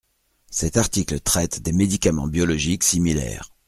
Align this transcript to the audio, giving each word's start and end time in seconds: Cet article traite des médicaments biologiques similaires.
Cet 0.49 0.77
article 0.77 1.19
traite 1.19 1.61
des 1.61 1.73
médicaments 1.73 2.25
biologiques 2.25 2.83
similaires. 2.83 3.51